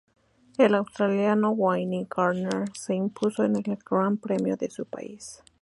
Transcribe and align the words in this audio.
El 0.57 0.73
australiano 0.73 1.51
Wayne 1.51 2.07
Gardner 2.09 2.71
se 2.75 2.95
impuso 2.95 3.43
en 3.43 3.57
el 3.57 3.61
Gran 3.87 4.17
Premio 4.17 4.55
de 4.57 4.71
su 4.71 4.83
país. 4.87 5.43